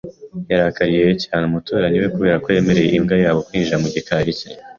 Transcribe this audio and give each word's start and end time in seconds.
Yarakariye 0.51 1.07
cyane 1.23 1.43
umuturanyi 1.45 1.97
we 2.01 2.07
kubera 2.15 2.41
ko 2.43 2.47
yemereye 2.55 2.89
imbwa 2.97 3.15
yabo 3.23 3.39
kwinjira 3.47 3.81
mu 3.83 3.87
gikari 3.95 4.31
cye. 4.39 4.47